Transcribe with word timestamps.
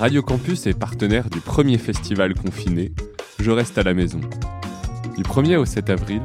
Radio 0.00 0.22
Campus 0.22 0.66
est 0.66 0.72
partenaire 0.72 1.28
du 1.28 1.40
premier 1.40 1.76
festival 1.76 2.32
confiné, 2.32 2.90
Je 3.38 3.50
reste 3.50 3.76
à 3.76 3.82
la 3.82 3.92
maison. 3.92 4.18
Du 5.14 5.22
1er 5.22 5.58
au 5.58 5.66
7 5.66 5.90
avril, 5.90 6.22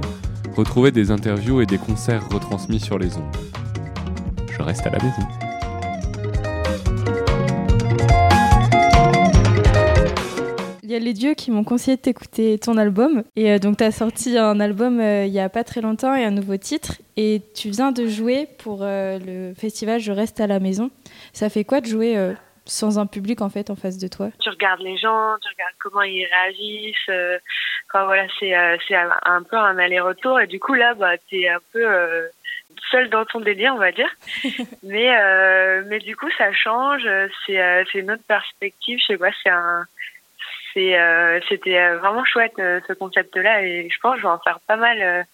retrouvez 0.55 0.94
des 0.94 1.12
interviews 1.12 1.59
et 1.59 1.65
des 1.65 1.77
concerts 1.77 2.25
retransmis 2.29 2.79
sur 2.79 2.97
les 2.97 3.17
ondes. 3.17 3.35
Je 4.49 4.61
reste 4.61 4.88
à 4.88 4.92
la 4.92 4.99
maison. 4.99 5.21
Il 10.81 10.89
y 10.89 10.96
a 10.96 10.99
les 10.99 11.12
dieux 11.12 11.33
qui 11.33 11.51
m'ont 11.51 11.65
conseillé 11.65 11.97
de 11.97 12.01
t'écouter 12.01 12.57
ton 12.57 12.78
album. 12.78 13.23
Et 13.35 13.51
euh, 13.51 13.60
donc, 13.60 13.76
tu 13.76 13.83
as 13.83 13.92
sorti 13.92 14.37
un 14.37 14.62
album 14.62 15.01
euh, 15.01 15.26
il 15.26 15.33
y 15.33 15.42
a 15.42 15.49
pas 15.49 15.65
très 15.65 15.81
longtemps 15.81 16.16
et 16.16 16.23
un 16.23 16.31
nouveau 16.31 16.55
titre. 16.55 17.02
Et 17.17 17.41
tu 17.53 17.71
viens 17.71 17.91
de 17.91 18.07
jouer 18.07 18.48
pour 18.57 18.84
euh, 18.84 19.20
le 19.20 19.53
festival 19.53 19.99
Je 19.99 20.13
reste 20.13 20.39
à 20.39 20.48
la 20.48 20.62
maison. 20.62 20.91
Ça 21.34 21.49
fait 21.49 21.65
quoi 21.65 21.81
de 21.81 21.87
jouer 21.87 22.35
sans 22.65 22.99
un 22.99 23.05
public 23.05 23.41
en 23.41 23.49
fait 23.49 23.69
en 23.69 23.75
face 23.75 23.97
de 23.97 24.07
toi 24.07 24.29
Tu 24.39 24.49
regardes 24.49 24.81
les 24.81 24.97
gens, 24.97 25.35
tu 25.41 25.49
regardes 25.49 25.75
comment 25.79 26.01
ils 26.01 26.25
réagissent. 26.25 27.41
Enfin 27.89 28.05
voilà, 28.05 28.27
c'est 28.39 28.53
c'est 28.87 28.95
un 28.95 29.43
peu 29.43 29.57
un 29.57 29.77
aller-retour. 29.77 30.39
Et 30.39 30.47
du 30.47 30.59
coup, 30.59 30.73
là, 30.73 30.93
bah, 30.93 31.17
tu 31.29 31.41
es 31.41 31.49
un 31.49 31.59
peu 31.71 31.85
seul 32.91 33.09
dans 33.09 33.25
ton 33.25 33.39
délire, 33.39 33.73
on 33.75 33.79
va 33.79 33.91
dire. 33.91 34.09
mais, 34.83 35.83
mais 35.85 35.99
du 35.99 36.15
coup, 36.15 36.29
ça 36.37 36.51
change. 36.53 37.07
C'est 37.45 37.85
une 37.93 38.11
autre 38.11 38.23
perspective. 38.27 38.99
Je 38.99 39.13
sais 39.13 39.17
pas, 39.17 39.31
c'est 39.43 39.49
un 39.49 39.85
euh, 40.77 41.39
c'était 41.47 41.77
euh, 41.77 41.97
vraiment 41.97 42.25
chouette 42.25 42.59
euh, 42.59 42.81
ce 42.87 42.93
concept-là 42.93 43.63
et 43.63 43.89
je 43.89 43.99
pense 44.01 44.15
que 44.15 44.21
je 44.21 44.23
vais 44.23 44.31
en 44.31 44.39
faire 44.39 44.59
pas 44.67 44.75
mal 44.75 45.25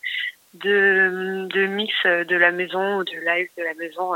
de, 0.54 1.48
de 1.50 1.66
mix 1.66 1.94
de 2.06 2.36
la 2.36 2.52
maison 2.52 2.98
ou 2.98 3.04
de 3.04 3.14
live 3.14 3.50
de 3.58 3.64
la 3.64 3.74
maison. 3.76 4.14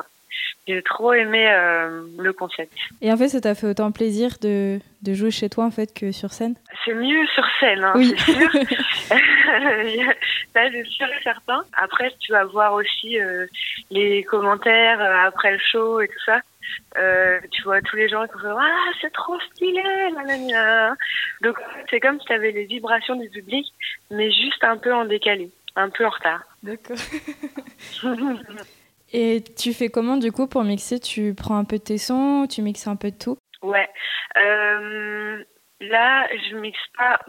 J'ai 0.67 0.81
trop 0.81 1.13
aimé 1.13 1.45
le 2.17 2.33
concept. 2.33 2.73
Et 3.01 3.11
en 3.11 3.17
fait, 3.17 3.29
ça 3.29 3.39
t'a 3.39 3.53
fait 3.53 3.67
autant 3.67 3.91
plaisir 3.91 4.31
de, 4.41 4.79
de, 5.03 5.13
jouer 5.13 5.29
chez 5.29 5.47
toi 5.47 5.65
en 5.65 5.71
fait 5.71 5.93
que 5.93 6.11
sur 6.11 6.33
scène? 6.33 6.55
C'est 6.83 6.95
mieux 6.95 7.25
sur 7.35 7.45
scène, 7.59 7.83
hein, 7.83 7.93
oui. 7.95 8.15
c'est 8.17 8.31
sûr. 8.31 8.51
Ça, 10.53 10.61
c'est 10.71 10.85
sûr 10.85 11.07
et 11.07 11.23
certain. 11.23 11.63
Après, 11.73 12.11
tu 12.19 12.31
vas 12.31 12.45
voir 12.45 12.73
aussi 12.73 13.17
les 13.91 14.23
commentaires 14.23 15.01
après 15.27 15.51
le 15.51 15.59
show 15.59 16.01
et 16.01 16.07
tout 16.07 16.23
ça. 16.25 16.41
Euh, 16.97 17.39
tu 17.51 17.63
vois 17.63 17.81
tous 17.81 17.95
les 17.97 18.07
gens 18.07 18.25
qui 18.25 18.39
font 18.39 18.57
ah 18.57 18.91
c'est 19.01 19.11
trop 19.11 19.37
stylé 19.51 19.83
donc 21.41 21.57
c'est 21.89 21.99
comme 21.99 22.19
si 22.19 22.25
tu 22.25 22.33
avais 22.33 22.51
les 22.51 22.63
vibrations 22.63 23.15
du 23.15 23.29
public 23.29 23.67
mais 24.11 24.31
juste 24.31 24.63
un 24.63 24.77
peu 24.77 24.93
en 24.93 25.03
décalé 25.03 25.51
un 25.75 25.89
peu 25.89 26.05
en 26.05 26.09
retard 26.09 26.41
d'accord 26.63 26.97
et 29.13 29.43
tu 29.43 29.73
fais 29.73 29.89
comment 29.89 30.17
du 30.17 30.31
coup 30.31 30.47
pour 30.47 30.63
mixer? 30.63 30.99
Tu 30.99 31.33
prends 31.35 31.57
un 31.57 31.65
peu 31.65 31.77
de 31.77 31.83
tes 31.83 31.97
sons 31.97 32.47
tu 32.49 32.61
mixes 32.61 32.87
un 32.87 32.95
peu 32.95 33.11
de 33.11 33.17
tout? 33.17 33.37
Ouais 33.61 33.89
euh, 34.37 35.43
là 35.81 36.27
je 36.49 36.55
mixe 36.55 36.77
pas 36.97 37.19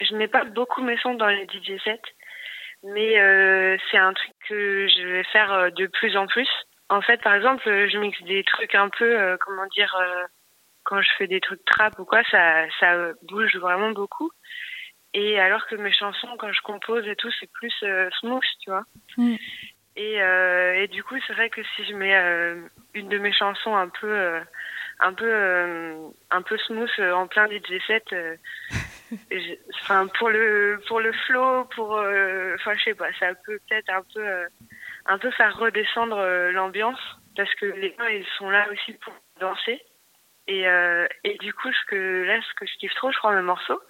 je 0.00 0.14
mets 0.14 0.28
pas 0.28 0.44
beaucoup 0.44 0.82
mes 0.82 0.96
sons 0.98 1.14
dans 1.14 1.28
les 1.28 1.46
DJ 1.46 1.80
sets 1.84 2.00
mais 2.82 3.20
euh, 3.20 3.76
c'est 3.90 3.98
un 3.98 4.12
truc 4.12 4.32
que 4.48 4.88
je 4.88 5.06
vais 5.06 5.24
faire 5.24 5.70
de 5.72 5.86
plus 5.86 6.16
en 6.16 6.26
plus 6.26 6.48
en 6.90 7.00
fait, 7.02 7.22
par 7.22 7.34
exemple, 7.34 7.62
je 7.64 7.98
mixe 7.98 8.20
des 8.22 8.42
trucs 8.42 8.74
un 8.74 8.88
peu, 8.88 9.18
euh, 9.18 9.36
comment 9.40 9.66
dire, 9.68 9.94
euh, 9.94 10.24
quand 10.82 11.00
je 11.00 11.08
fais 11.16 11.28
des 11.28 11.40
trucs 11.40 11.64
trap 11.64 11.96
ou 12.00 12.04
quoi, 12.04 12.22
ça, 12.32 12.68
ça 12.80 13.12
bouge 13.22 13.56
vraiment 13.56 13.92
beaucoup. 13.92 14.30
Et 15.14 15.38
alors 15.38 15.66
que 15.68 15.76
mes 15.76 15.92
chansons, 15.92 16.36
quand 16.36 16.52
je 16.52 16.60
compose 16.62 17.06
et 17.06 17.14
tout, 17.14 17.30
c'est 17.38 17.50
plus 17.52 17.72
euh, 17.84 18.10
smooth, 18.18 18.42
tu 18.60 18.70
vois. 18.70 18.82
Mm. 19.16 19.36
Et, 20.02 20.14
et, 20.82 20.88
du 20.88 21.02
coup, 21.02 21.16
c'est 21.26 21.34
vrai 21.34 21.50
que 21.50 21.62
si 21.76 21.84
je 21.84 21.94
mets 21.94 22.16
une 22.94 23.08
de 23.10 23.18
mes 23.18 23.32
chansons 23.32 23.76
un 23.76 23.88
peu, 23.88 24.40
un 25.00 25.12
peu, 25.12 26.12
un 26.30 26.42
peu 26.42 26.56
smooth 26.56 27.00
en 27.00 27.26
plein 27.26 27.48
DJ 27.48 27.84
set, 27.86 28.14
enfin 29.82 30.06
pour 30.18 30.30
le, 30.30 30.80
pour 30.88 31.00
le 31.00 31.12
flow, 31.12 31.64
pour, 31.74 31.90
enfin 31.92 32.74
je 32.78 32.84
sais 32.84 32.94
pas, 32.94 33.12
ça 33.18 33.34
peut 33.44 33.58
peut-être 33.68 33.90
un 33.90 34.02
peu 34.14 34.46
un 35.06 35.18
peu 35.18 35.30
faire 35.32 35.56
redescendre 35.58 36.18
euh, 36.18 36.52
l'ambiance 36.52 37.00
parce 37.36 37.52
que 37.56 37.66
les 37.66 37.94
gens 37.98 38.06
ils 38.06 38.26
sont 38.38 38.50
là 38.50 38.66
aussi 38.70 38.92
pour 38.94 39.12
danser. 39.40 39.80
Et, 40.46 40.66
euh, 40.66 41.06
et 41.22 41.36
du 41.38 41.52
coup 41.52 41.70
ce 41.70 41.86
que 41.86 42.24
là 42.24 42.40
ce 42.42 42.54
que 42.54 42.66
je 42.66 42.74
kiffe 42.78 42.94
trop 42.94 43.12
je 43.12 43.18
prends 43.18 43.32
mes 43.32 43.42
morceaux 43.42 43.80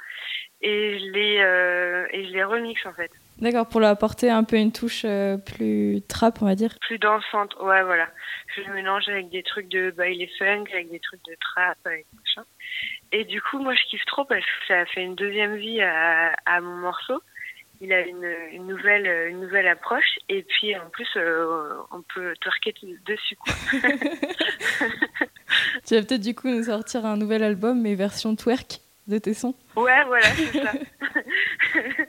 et 0.60 0.98
je 0.98 1.10
les 1.12 1.38
euh, 1.40 2.06
et 2.10 2.26
je 2.26 2.32
les 2.32 2.44
remixe 2.44 2.84
en 2.84 2.92
fait 2.92 3.10
d'accord 3.40 3.68
pour 3.68 3.80
leur 3.80 3.90
apporter 3.90 4.30
un 4.30 4.44
peu 4.44 4.56
une 4.56 4.72
touche 4.72 5.04
plus 5.46 6.02
trap 6.08 6.42
on 6.42 6.46
va 6.46 6.54
dire 6.54 6.74
plus 6.80 6.98
dansante 6.98 7.54
ouais 7.60 7.82
voilà 7.82 8.08
je 8.54 8.62
le 8.62 8.74
mélange 8.74 9.08
avec 9.08 9.30
des 9.30 9.42
trucs 9.42 9.68
de 9.68 9.90
baile 9.90 10.28
funk 10.38 10.64
avec 10.72 10.90
des 10.90 11.00
trucs 11.00 11.24
de 11.26 11.36
trap 11.40 11.78
avec 11.84 12.06
machin 12.14 12.46
et 13.12 13.24
du 13.24 13.40
coup 13.40 13.58
moi 13.58 13.74
je 13.74 13.82
kiffe 13.90 14.04
trop 14.06 14.24
parce 14.24 14.44
que 14.44 14.66
ça 14.68 14.80
a 14.80 14.86
fait 14.86 15.02
une 15.02 15.14
deuxième 15.14 15.56
vie 15.56 15.80
à, 15.80 16.32
à 16.46 16.60
mon 16.60 16.76
morceau 16.76 17.20
il 17.80 17.92
a 17.92 18.06
une, 18.06 18.30
une, 18.52 18.66
nouvelle 18.66 19.28
une 19.30 19.40
nouvelle 19.40 19.66
approche 19.66 20.18
et 20.28 20.42
puis 20.42 20.76
en 20.76 20.88
plus 20.90 21.08
euh, 21.16 21.72
on 21.90 22.02
peut 22.02 22.34
twerker 22.40 22.74
dessus 23.06 23.36
quoi. 23.36 23.54
tu 25.86 25.94
vas 25.94 26.02
peut-être 26.02 26.20
du 26.20 26.34
coup 26.34 26.48
nous 26.48 26.64
sortir 26.64 27.06
un 27.06 27.16
nouvel 27.16 27.42
album 27.42 27.80
mais 27.80 27.94
version 27.94 28.36
twerk 28.36 28.80
de 29.06 29.18
tes 29.18 29.34
sons. 29.34 29.54
Ouais 29.76 30.04
voilà 30.06 30.26
c'est 30.26 30.62
ça. 30.62 30.72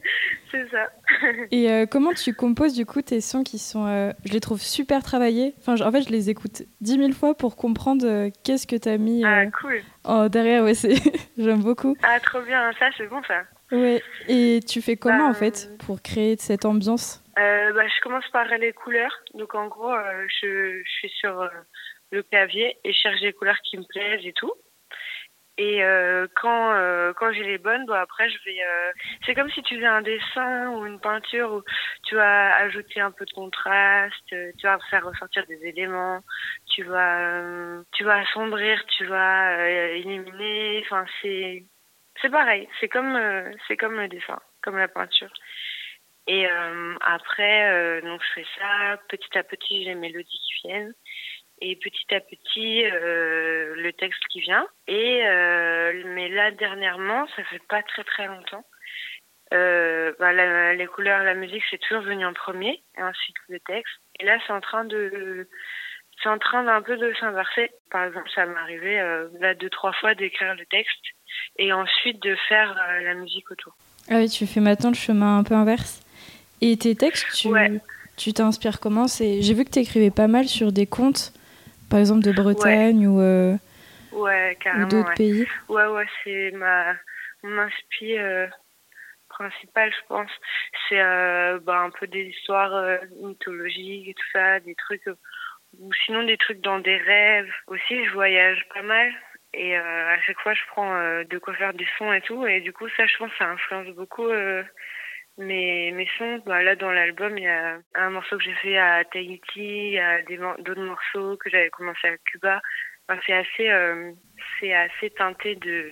c'est 0.51 0.69
ça. 0.69 0.89
Et 1.51 1.71
euh, 1.71 1.85
comment 1.85 2.13
tu 2.13 2.33
composes 2.33 2.73
du 2.73 2.85
coup 2.85 3.01
tes 3.01 3.21
sons 3.21 3.43
qui 3.43 3.57
sont 3.57 3.87
euh, 3.87 4.11
je 4.25 4.33
les 4.33 4.39
trouve 4.39 4.61
super 4.61 5.01
travaillés. 5.03 5.53
Enfin 5.59 5.75
en 5.81 5.91
fait 5.91 6.03
je 6.03 6.09
les 6.09 6.29
écoute 6.29 6.63
dix 6.81 6.97
mille 6.97 7.13
fois 7.13 7.35
pour 7.35 7.55
comprendre 7.55 8.29
qu'est-ce 8.43 8.67
que 8.67 8.75
tu 8.75 8.89
as 8.89 8.97
mis 8.97 9.23
ah, 9.25 9.45
cool. 9.47 9.81
en 10.03 10.29
derrière 10.29 10.63
ouais 10.63 10.73
c'est 10.73 10.95
j'aime 11.37 11.63
beaucoup. 11.63 11.95
Ah 12.03 12.19
trop 12.19 12.41
bien 12.41 12.71
ça 12.79 12.89
c'est 12.97 13.07
bon 13.07 13.21
ça. 13.23 13.43
Oui, 13.71 14.01
et 14.27 14.59
tu 14.67 14.81
fais 14.81 14.97
comment 14.97 15.29
en 15.29 15.33
fait 15.33 15.69
euh, 15.69 15.77
pour 15.85 16.01
créer 16.01 16.35
cette 16.37 16.65
ambiance? 16.65 17.23
Euh, 17.39 17.71
bah, 17.73 17.87
Je 17.87 18.01
commence 18.03 18.27
par 18.33 18.45
les 18.45 18.73
couleurs. 18.73 19.17
Donc 19.33 19.55
en 19.55 19.67
gros, 19.67 19.91
euh, 19.91 20.27
je, 20.41 20.81
je, 20.83 20.91
suis 20.91 21.09
sur 21.09 21.49
le 22.11 22.23
clavier 22.23 22.77
et 22.83 22.91
je 22.91 22.97
cherche 22.97 23.21
des 23.21 23.31
couleurs 23.31 23.59
qui 23.63 23.77
me 23.77 23.83
plaisent 23.83 24.25
et 24.25 24.33
tout. 24.33 24.51
Et 25.63 25.81
quand 26.41 27.13
quand 27.17 27.31
j'ai 27.33 27.43
les 27.43 27.57
bonnes, 27.57 27.85
bah, 27.85 28.01
après 28.01 28.29
je 28.29 28.37
vais. 28.45 28.59
c'est 29.25 29.35
comme 29.35 29.51
si 29.51 29.61
tu 29.63 29.75
faisais 29.75 29.85
un 29.85 30.01
dessin 30.01 30.69
ou 30.69 30.85
une 30.85 30.99
peinture 30.99 31.53
où 31.53 31.61
tu 32.03 32.15
vas 32.15 32.55
ajouter 32.57 32.99
un 32.99 33.11
peu 33.11 33.25
de 33.25 33.31
contraste, 33.31 34.27
tu 34.29 34.63
vas 34.63 34.79
faire 34.89 35.05
ressortir 35.05 35.45
des 35.47 35.63
éléments, 35.65 36.21
tu 36.73 36.83
vas 36.83 37.43
tu 37.91 38.03
vas 38.03 38.19
assombrir, 38.19 38.83
tu 38.97 39.05
vas 39.05 39.67
éliminer. 39.69 40.83
Enfin 40.85 41.05
c'est 41.21 41.65
c'est 42.21 42.29
pareil, 42.29 42.67
c'est 42.79 42.89
comme 42.89 43.15
euh, 43.15 43.51
c'est 43.67 43.77
comme 43.77 43.99
le 43.99 44.07
dessin, 44.07 44.39
comme 44.61 44.77
la 44.77 44.87
peinture. 44.87 45.31
Et 46.27 46.47
euh, 46.47 46.95
après, 47.01 47.71
euh, 47.71 48.01
donc 48.01 48.21
je 48.23 48.41
fais 48.41 48.47
ça. 48.59 48.97
Petit 49.09 49.37
à 49.37 49.43
petit, 49.43 49.83
j'ai 49.83 49.89
les 49.89 49.95
mélodies 49.95 50.29
qui 50.29 50.67
viennent. 50.67 50.93
Et 51.61 51.75
petit 51.75 52.15
à 52.15 52.19
petit, 52.19 52.83
le 52.83 53.91
texte 53.91 54.23
qui 54.29 54.41
vient. 54.41 54.65
Et 54.87 55.21
mais 56.05 56.29
là, 56.29 56.51
dernièrement, 56.51 57.27
ça 57.35 57.43
fait 57.45 57.61
pas 57.69 57.83
très 57.83 58.03
très 58.03 58.27
longtemps. 58.27 58.65
Bah, 59.51 60.73
les 60.73 60.87
couleurs, 60.87 61.23
la 61.23 61.35
musique, 61.35 61.63
c'est 61.69 61.77
toujours 61.77 62.03
venu 62.03 62.25
en 62.25 62.33
premier, 62.33 62.83
et 62.97 63.03
ensuite 63.03 63.35
le 63.49 63.59
texte. 63.59 63.93
Et 64.19 64.25
là, 64.25 64.37
c'est 64.45 64.53
en 64.53 64.61
train 64.61 64.85
de 64.85 65.47
c'est 66.21 66.29
en 66.29 66.37
train 66.37 66.63
d'un 66.63 66.81
peu 66.81 66.97
de 66.97 67.13
s'inverser. 67.19 67.71
Par 67.89 68.05
exemple, 68.05 68.29
ça 68.33 68.45
m'est 68.45 68.59
arrivé 68.59 68.97
là 69.39 69.53
deux 69.53 69.69
trois 69.69 69.93
fois 69.93 70.15
d'écrire 70.15 70.55
le 70.55 70.65
texte 70.65 71.05
et 71.57 71.73
ensuite 71.73 72.21
de 72.21 72.35
faire 72.47 72.71
euh, 72.71 73.01
la 73.01 73.13
musique 73.13 73.49
autour. 73.51 73.75
Ah 74.09 74.17
oui, 74.17 74.29
tu 74.29 74.47
fais 74.47 74.59
maintenant 74.59 74.89
le 74.89 74.95
chemin 74.95 75.39
un 75.39 75.43
peu 75.43 75.53
inverse. 75.55 76.01
Et 76.61 76.77
tes 76.77 76.95
textes, 76.95 77.27
tu 77.35 77.49
tu 78.17 78.33
t'inspires 78.33 78.79
comment? 78.79 79.07
J'ai 79.07 79.53
vu 79.53 79.65
que 79.65 79.71
tu 79.71 79.79
écrivais 79.79 80.11
pas 80.11 80.27
mal 80.27 80.47
sur 80.47 80.71
des 80.71 80.85
contes, 80.85 81.33
par 81.91 81.99
exemple 81.99 82.23
de 82.23 82.31
Bretagne 82.31 83.05
ou, 83.05 83.21
euh, 83.21 83.55
d'autres 84.89 85.13
pays. 85.13 85.45
Ouais, 85.69 85.85
ouais, 85.85 86.05
c'est 86.23 86.51
ma 86.51 86.95
mon 87.43 87.57
inspi 87.59 88.17
euh, 88.17 88.47
principal, 89.29 89.91
je 89.91 90.07
pense. 90.07 90.31
C'est 90.89 91.01
bah, 91.63 91.79
un 91.79 91.91
peu 91.91 92.07
des 92.07 92.23
histoires 92.23 92.99
mythologiques 93.21 94.09
et 94.09 94.13
tout 94.13 94.27
ça, 94.33 94.59
des 94.59 94.75
trucs, 94.75 95.07
ou 95.79 95.91
sinon 96.05 96.23
des 96.23 96.37
trucs 96.37 96.61
dans 96.61 96.79
des 96.79 96.97
rêves. 96.97 97.51
Aussi, 97.67 98.05
je 98.05 98.11
voyage 98.13 98.65
pas 98.73 98.81
mal. 98.81 99.11
Et 99.53 99.77
euh, 99.77 100.07
à 100.07 100.19
chaque 100.21 100.39
fois, 100.39 100.53
je 100.53 100.61
prends 100.71 100.95
euh, 100.95 101.23
de 101.25 101.37
quoi 101.37 101.53
faire 101.55 101.73
du 101.73 101.85
son 101.97 102.11
et 102.13 102.21
tout. 102.21 102.45
Et 102.45 102.61
du 102.61 102.71
coup, 102.71 102.87
ça, 102.95 103.05
je 103.05 103.17
pense, 103.17 103.31
ça 103.37 103.49
influence 103.49 103.87
beaucoup 103.95 104.27
euh, 104.27 104.63
mes, 105.37 105.91
mes 105.91 106.07
sons. 106.17 106.41
Bah, 106.45 106.61
là, 106.63 106.75
dans 106.75 106.91
l'album, 106.91 107.37
il 107.37 107.43
y 107.43 107.47
a 107.47 107.79
un 107.95 108.09
morceau 108.09 108.37
que 108.37 108.43
j'ai 108.43 108.55
fait 108.55 108.77
à 108.77 109.03
Tahiti, 109.05 109.41
il 109.55 109.93
y 109.93 109.99
a 109.99 110.21
d'autres 110.23 110.81
morceaux 110.81 111.37
que 111.37 111.49
j'avais 111.49 111.69
commencé 111.69 112.07
à 112.07 112.17
Cuba. 112.17 112.61
Enfin, 113.07 113.19
c'est 113.25 113.33
assez, 113.33 114.13
c'est 114.59 114.73
assez 114.73 115.09
teinté 115.11 115.55
de, 115.55 115.91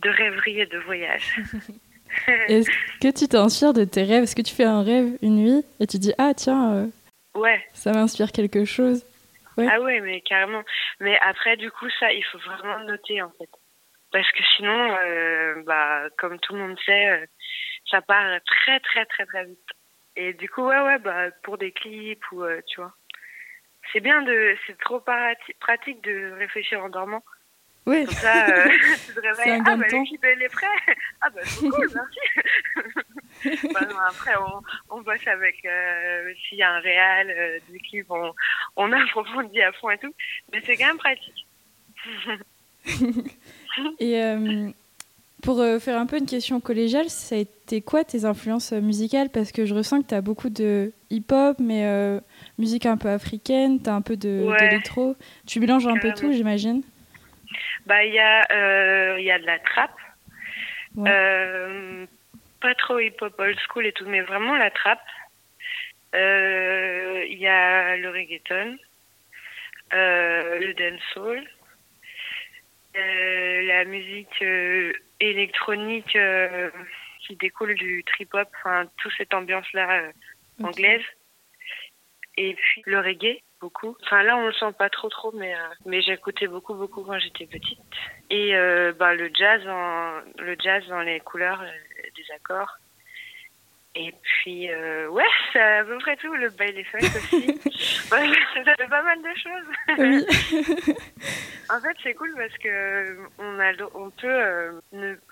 de 0.00 0.10
rêverie 0.10 0.60
et 0.60 0.66
de 0.66 0.78
voyage. 0.78 1.36
Est-ce 2.48 2.70
que 3.00 3.10
tu 3.10 3.28
t'inspires 3.28 3.72
de 3.72 3.84
tes 3.84 4.04
rêves? 4.04 4.22
Est-ce 4.22 4.36
que 4.36 4.42
tu 4.42 4.54
fais 4.54 4.64
un 4.64 4.82
rêve 4.82 5.18
une 5.20 5.36
nuit 5.36 5.64
et 5.80 5.86
tu 5.86 5.98
dis 5.98 6.12
Ah, 6.18 6.32
tiens, 6.34 6.88
ouais. 7.34 7.64
ça 7.72 7.92
m'inspire 7.92 8.30
quelque 8.30 8.64
chose? 8.64 9.04
Ah 9.58 9.80
ouais, 9.80 10.00
mais 10.00 10.20
carrément. 10.20 10.62
Mais 11.00 11.18
après, 11.20 11.56
du 11.56 11.70
coup, 11.70 11.88
ça, 12.00 12.12
il 12.12 12.24
faut 12.24 12.38
vraiment 12.38 12.78
noter, 12.80 13.22
en 13.22 13.30
fait. 13.30 13.48
Parce 14.12 14.30
que 14.32 14.42
sinon, 14.56 14.96
euh, 15.04 15.62
bah, 15.64 16.08
comme 16.18 16.38
tout 16.40 16.54
le 16.54 16.60
monde 16.60 16.78
sait, 16.84 17.10
euh, 17.10 17.26
ça 17.90 18.00
part 18.02 18.40
très, 18.44 18.80
très, 18.80 19.06
très, 19.06 19.26
très 19.26 19.44
vite. 19.44 19.58
Et 20.16 20.32
du 20.32 20.48
coup, 20.48 20.62
ouais, 20.62 20.80
ouais, 20.80 20.98
bah, 20.98 21.30
pour 21.42 21.58
des 21.58 21.72
clips 21.72 22.30
ou, 22.32 22.42
euh, 22.42 22.60
tu 22.66 22.80
vois. 22.80 22.94
C'est 23.92 24.00
bien 24.00 24.22
de, 24.22 24.56
c'est 24.66 24.78
trop 24.78 25.00
pratique 25.60 26.02
de 26.02 26.32
réfléchir 26.38 26.82
en 26.82 26.88
dormant. 26.88 27.22
Oui. 27.86 28.06
Comme 28.06 28.14
ça, 28.14 28.46
tu 29.06 29.14
te 29.14 29.20
réveilles. 29.20 29.60
Ah, 29.66 29.76
bah, 29.76 29.76
le 29.76 30.04
clip, 30.04 30.24
il 30.36 30.42
est 30.42 30.48
prêt. 30.48 30.66
Ah, 31.20 31.30
bah, 31.30 31.40
c'est 31.44 31.68
cool, 31.68 31.90
merci. 31.94 33.62
bah, 33.74 33.80
non, 33.90 33.98
après, 33.98 34.34
on, 34.36 34.62
on 34.96 35.02
bosse 35.02 35.26
avec, 35.26 35.56
s'il 36.48 36.58
y 36.58 36.62
a 36.62 36.70
un 36.70 36.80
réel, 36.80 37.60
du 37.68 37.78
clip, 37.80 38.06
on, 38.10 38.32
on 38.76 38.92
approfondit 38.92 39.62
à 39.62 39.72
fond 39.72 39.90
et 39.90 39.98
tout. 39.98 40.14
Mais 40.52 40.62
c'est 40.64 40.76
quand 40.76 40.86
même 40.86 40.98
pratique. 40.98 41.46
et 43.98 44.20
pour 45.44 45.62
faire 45.78 45.98
un 45.98 46.06
peu 46.06 46.16
une 46.16 46.26
question 46.26 46.58
collégiale, 46.58 47.10
ça 47.10 47.34
a 47.34 47.38
été 47.38 47.82
quoi 47.82 48.02
tes 48.02 48.24
influences 48.24 48.72
musicales? 48.72 49.28
Parce 49.28 49.52
que 49.52 49.66
je 49.66 49.74
ressens 49.74 50.00
que 50.00 50.08
tu 50.08 50.14
as 50.14 50.22
beaucoup 50.22 50.48
de 50.48 50.92
hip-hop, 51.10 51.58
mais 51.60 51.84
euh, 51.84 52.18
musique 52.58 52.86
un 52.86 52.96
peu 52.96 53.08
africaine, 53.08 53.82
tu 53.82 53.90
as 53.90 53.94
un 53.94 54.00
peu 54.00 54.16
d'électro. 54.16 55.10
De, 55.10 55.16
tu 55.46 55.60
mélanges 55.60 55.86
un 55.86 55.98
peu 55.98 56.12
tout, 56.14 56.32
j'imagine? 56.32 56.82
Bah, 57.84 58.02
il 58.04 58.14
y, 58.14 58.18
euh, 58.18 59.20
y, 59.20 59.30
a 59.30 59.38
de 59.38 59.44
la 59.44 59.58
trap. 59.58 59.90
Euh, 60.98 62.06
pas 62.62 62.74
trop 62.76 62.98
hip-hop 62.98 63.34
old 63.38 63.58
school 63.68 63.86
et 63.86 63.92
tout, 63.92 64.06
mais 64.06 64.22
vraiment 64.22 64.56
la 64.56 64.70
trap. 64.70 65.00
Il 66.14 67.38
y 67.38 67.46
a 67.46 67.96
le 67.98 68.08
reggaeton, 68.08 68.78
le 69.92 70.72
dancehall. 70.72 71.44
Euh, 72.96 73.62
la 73.66 73.84
musique 73.86 74.40
euh, 74.42 74.92
électronique 75.30 76.16
euh, 76.16 76.70
qui 77.26 77.36
découle 77.36 77.74
du 77.74 78.04
trip-hop, 78.04 78.48
enfin, 78.58 78.86
toute 78.98 79.12
cette 79.16 79.34
ambiance-là 79.34 80.10
anglaise. 80.62 81.02
Et 82.36 82.54
puis 82.54 82.82
le 82.86 82.98
reggae, 82.98 83.40
beaucoup. 83.60 83.96
Enfin 84.02 84.22
là, 84.22 84.36
on 84.36 84.46
le 84.46 84.52
sent 84.52 84.72
pas 84.76 84.90
trop 84.90 85.08
trop, 85.08 85.32
mais 85.32 85.54
mais 85.86 86.02
j'écoutais 86.02 86.48
beaucoup 86.48 86.74
beaucoup 86.74 87.04
quand 87.04 87.18
j'étais 87.18 87.46
petite. 87.46 87.78
Et 88.28 88.52
bah 88.98 89.14
le 89.14 89.30
jazz, 89.32 89.62
en, 89.68 90.20
le 90.38 90.56
jazz 90.58 90.84
dans 90.88 91.00
les 91.00 91.20
couleurs 91.20 91.62
des 92.16 92.34
accords. 92.34 92.76
Et 93.96 94.12
puis, 94.22 94.70
euh, 94.70 95.08
ouais, 95.08 95.22
c'est 95.52 95.60
à 95.60 95.84
peu 95.84 95.96
près 95.98 96.16
tout. 96.16 96.34
Le 96.34 96.50
bail 96.50 96.84
funk 96.84 96.98
aussi. 96.98 97.46
ouais, 98.12 98.64
ça 98.64 98.74
fait 98.76 98.88
pas 98.88 99.02
mal 99.02 99.18
de 99.22 99.34
choses. 99.38 100.96
En 101.70 101.80
fait, 101.80 101.96
c'est 102.02 102.14
cool 102.14 102.32
parce 102.36 102.56
que 102.58 103.16
on, 103.38 103.58
a, 103.58 103.72
on 103.94 104.10
peut. 104.10 104.28
Euh, 104.28 104.80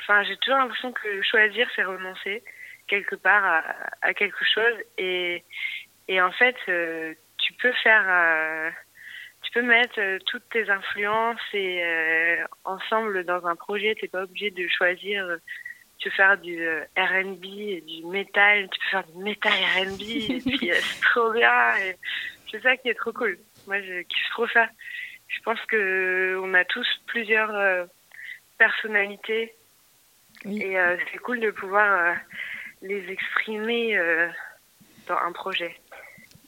enfin, 0.00 0.22
j'ai 0.24 0.36
toujours 0.38 0.58
l'impression 0.58 0.92
que 0.92 1.22
choisir, 1.22 1.68
c'est 1.76 1.84
renoncer 1.84 2.42
quelque 2.88 3.16
part 3.16 3.44
à, 3.44 3.62
à, 4.02 4.14
quelque 4.14 4.44
chose. 4.44 4.74
Et, 4.98 5.44
et 6.08 6.20
en 6.20 6.32
fait, 6.32 6.56
euh, 6.68 7.14
tu 7.38 7.52
peux 7.54 7.72
faire. 7.82 8.04
Euh, 8.08 8.70
tu 9.42 9.50
peux 9.52 9.62
mettre 9.62 9.98
euh, 9.98 10.18
toutes 10.26 10.48
tes 10.50 10.70
influences 10.70 11.40
et 11.52 11.82
ensemble 12.64 13.24
dans 13.24 13.46
un 13.46 13.56
projet. 13.56 13.94
T'es 14.00 14.08
pas 14.08 14.22
obligé 14.22 14.50
de 14.50 14.66
choisir 14.68 15.26
tu 16.02 16.10
peux 16.10 16.16
faire 16.16 16.36
du 16.38 16.60
euh, 16.60 16.84
R&B 16.96 17.44
et 17.44 17.80
du 17.82 18.04
métal, 18.06 18.68
tu 18.70 18.78
peux 18.80 18.90
faire 18.90 19.04
du 19.06 19.22
métal 19.22 19.52
R&B 19.52 20.00
et 20.00 20.40
puis 20.40 20.70
euh, 20.70 20.74
c'est 20.80 21.00
trop 21.00 21.32
bien 21.32 21.76
et 21.76 21.96
c'est 22.50 22.60
ça 22.60 22.76
qui 22.76 22.88
est 22.88 22.94
trop 22.94 23.12
cool. 23.12 23.38
Moi 23.68 23.80
je 23.80 24.02
kiffe 24.02 24.30
trop 24.30 24.48
ça. 24.48 24.66
Je 25.28 25.40
pense 25.42 25.60
que 25.68 26.40
on 26.42 26.54
a 26.54 26.64
tous 26.64 26.86
plusieurs 27.06 27.54
euh, 27.54 27.84
personnalités 28.58 29.54
et 30.44 30.76
c'est 31.12 31.18
cool 31.18 31.38
de 31.38 31.52
pouvoir 31.52 32.16
les 32.82 33.08
exprimer 33.08 33.96
dans 35.06 35.16
un 35.16 35.30
projet. 35.30 35.76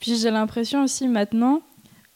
Puis 0.00 0.16
j'ai 0.16 0.32
l'impression 0.32 0.82
aussi 0.82 1.06
maintenant 1.06 1.62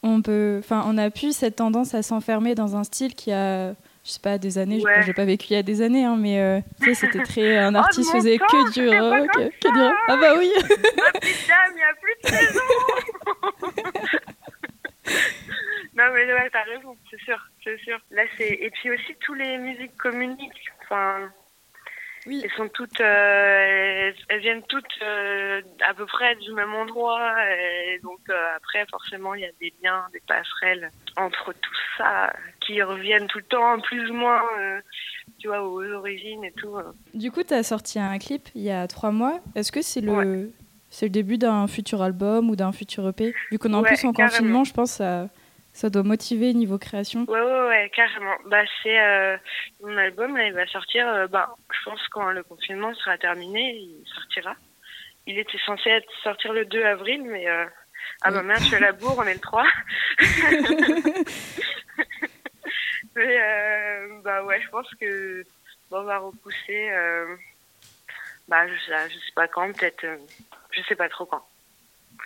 on 0.03 0.23
peut 0.23 0.57
enfin 0.59 0.83
on 0.87 0.99
a 0.99 1.11
plus 1.11 1.37
cette 1.37 1.57
tendance 1.57 1.95
à 1.95 2.03
s'enfermer 2.03 2.57
dans 2.57 2.77
un 2.77 2.83
style 2.83 3.15
qui 3.15 3.31
a 3.31 3.75
je 4.09 4.15
sais 4.15 4.21
pas, 4.21 4.39
des 4.39 4.57
années, 4.57 4.81
je 4.81 5.07
n'ai 5.07 5.13
pas 5.13 5.27
vécu 5.27 5.49
il 5.51 5.57
y 5.57 5.59
a 5.59 5.63
des 5.63 5.83
années, 5.83 6.07
hein, 6.07 6.17
mais 6.19 6.41
euh, 6.41 6.61
tu 6.81 6.87
sais, 6.87 7.07
c'était 7.07 7.23
très. 7.23 7.59
Un 7.59 7.75
oh, 7.77 7.79
artiste 7.79 8.11
faisait 8.11 8.39
que 8.39 8.73
du 8.73 8.89
rock, 8.89 9.29
que 9.61 9.69
du 9.69 9.95
Ah 10.09 10.17
bah 10.17 10.35
oui 10.39 10.51
putain, 11.21 11.55
il 11.71 11.75
n'y 11.77 11.83
a 11.83 11.93
plus 12.01 12.15
de 12.25 12.29
saison 12.29 12.61
Non 15.95 16.05
mais 16.15 16.33
ouais, 16.33 16.49
t'as 16.51 16.63
raison, 16.63 16.97
c'est 17.11 17.21
sûr, 17.21 17.39
c'est 17.63 17.79
sûr. 17.81 17.99
Là, 18.13 18.23
c'est. 18.39 18.49
Et 18.49 18.71
puis 18.71 18.91
aussi, 18.91 19.15
tous 19.21 19.35
les 19.35 19.59
musiques 19.59 19.97
communiquent. 19.97 20.73
Enfin. 20.85 21.31
Oui. 22.29 22.43
Elles 22.45 22.51
sont 22.57 22.69
toutes, 22.69 23.01
euh, 23.01 24.13
elles, 24.29 24.41
viennent 24.41 24.63
toutes 24.69 24.85
euh, 25.03 25.61
à 25.89 25.95
peu 25.95 26.07
près 26.07 26.37
du 26.37 26.53
même 26.53 26.75
endroit, 26.75 27.33
et 27.51 27.99
donc 28.01 28.21
après 28.57 28.87
forcément 28.91 29.35
il 29.35 29.41
y 29.41 29.47
a 29.47 29.53
des 29.61 29.73
liens, 29.83 30.05
des 30.13 30.23
passerelles 30.27 30.91
entre 31.17 31.53
tout 31.53 31.75
ça 31.97 32.33
qui 32.69 32.83
reviennent 32.83 33.27
tout 33.27 33.39
le 33.39 33.45
temps, 33.45 33.81
plus 33.81 34.11
ou 34.11 34.15
moins, 34.15 34.43
euh, 34.59 34.81
tu 35.39 35.49
vois, 35.49 35.63
aux 35.63 35.83
origines 35.83 36.45
et 36.45 36.53
tout. 36.53 36.77
Euh. 36.77 36.93
Du 37.15 37.31
coup, 37.31 37.43
tu 37.43 37.55
as 37.55 37.63
sorti 37.63 37.99
un 37.99 38.19
clip 38.19 38.49
il 38.55 38.63
y 38.63 38.71
a 38.71 38.87
trois 38.87 39.11
mois. 39.11 39.41
Est-ce 39.55 39.73
que 39.73 39.83
c'est 39.83 40.01
le, 40.01 40.53
c'est 40.91 41.07
le 41.07 41.11
début 41.11 41.39
d'un 41.39 41.67
futur 41.67 42.03
album 42.03 42.51
ou 42.51 42.57
d'un 42.57 42.73
futur 42.73 43.09
EP 43.09 43.35
Vu 43.51 43.59
qu'on 43.59 43.73
est 43.73 43.77
en 43.77 43.83
plus 43.83 44.05
en 44.05 44.13
confinement, 44.13 44.65
je 44.65 44.73
pense 44.73 44.93
que 44.93 44.97
ça, 44.99 45.29
ça 45.79 45.91
doit 45.91 46.03
motiver 46.03 46.53
niveau 46.55 46.79
création. 46.79 47.25
Ouais, 47.29 47.41
ouais, 47.41 47.67
ouais, 47.69 47.91
carrément. 47.95 48.37
Bah, 48.47 48.63
c'est 48.83 49.01
euh, 49.01 49.37
mon 49.81 49.97
album, 49.97 50.37
là, 50.37 50.47
il 50.47 50.53
va 50.53 50.67
sortir, 50.67 51.29
bah, 51.31 51.55
je 51.73 51.85
pense 51.85 52.01
quand 52.09 52.31
le 52.31 52.43
confinement 52.43 52.95
sera 52.95 53.17
terminé, 53.19 53.77
il 53.77 54.05
sortira. 54.15 54.55
Il 55.27 55.39
était 55.39 55.59
censé 55.65 55.91
être, 55.91 56.11
sortir 56.23 56.53
le 56.53 56.65
2 56.65 56.83
avril, 56.83 57.23
mais 57.25 57.47
ah 58.23 58.31
bah 58.31 58.43
merde, 58.43 58.61
je 58.61 58.67
suis 58.67 58.77
à 58.77 58.81
la 58.81 58.93
bourre, 58.93 59.17
on 59.19 59.25
est 59.25 59.35
le 59.35 59.41
3. 59.41 59.65
Mais 63.15 63.41
euh, 63.41 64.21
bah 64.23 64.45
ouais, 64.45 64.61
je 64.63 64.69
pense 64.69 64.89
que 65.01 65.45
on 65.91 66.03
va 66.03 66.19
repousser. 66.19 66.91
Euh, 66.91 67.37
bah 68.47 68.67
je 68.69 68.75
je 68.75 69.15
sais 69.15 69.33
pas 69.35 69.49
quand, 69.49 69.73
peut-être. 69.77 70.05
Euh, 70.05 70.17
je 70.71 70.83
sais 70.83 70.95
pas 70.95 71.09
trop 71.09 71.27
quand. 71.27 71.45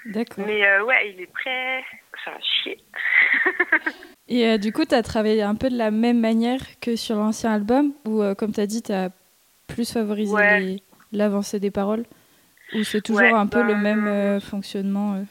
D'accord. 0.06 0.44
Mais 0.46 0.80
ouais, 0.80 1.10
il 1.10 1.20
est 1.20 1.32
prêt. 1.32 1.84
Ça 2.24 2.30
va 2.32 2.38
chier. 2.40 2.78
Et 4.28 4.58
du 4.58 4.72
coup, 4.72 4.84
tu 4.84 4.94
as 4.94 5.02
travaillé 5.02 5.42
un 5.42 5.54
peu 5.54 5.68
de 5.68 5.76
la 5.76 5.90
même 5.90 6.20
manière 6.20 6.60
que 6.80 6.96
sur 6.96 7.16
l'ancien 7.16 7.52
album 7.52 7.92
Ou 8.04 8.22
comme 8.36 8.52
tu 8.52 8.60
as 8.60 8.66
dit, 8.66 8.82
tu 8.82 8.92
as 8.92 9.10
plus 9.68 9.92
favorisé 9.92 10.82
l'avancée 11.12 11.60
des 11.60 11.70
paroles 11.70 12.04
Ou 12.74 12.84
c'est 12.84 13.02
toujours 13.02 13.34
un 13.34 13.46
peu 13.46 13.62
le 13.62 13.74
ben, 13.74 13.96
même 13.96 14.40
fonctionnement 14.40 15.24